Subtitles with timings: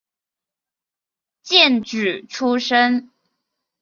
[1.43, 3.11] 荐举出身。